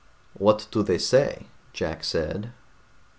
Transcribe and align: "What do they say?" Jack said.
"What 0.33 0.65
do 0.71 0.81
they 0.81 0.97
say?" 0.97 1.45
Jack 1.73 2.03
said. 2.03 2.53